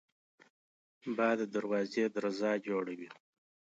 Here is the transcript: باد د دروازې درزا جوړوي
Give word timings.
باد 1.17 1.37
د 1.39 1.41
دروازې 1.55 2.03
درزا 2.15 2.51
جوړوي 2.67 3.09